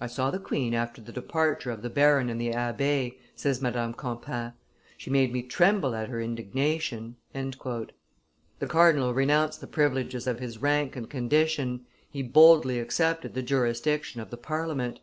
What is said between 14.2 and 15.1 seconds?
of the Parliament.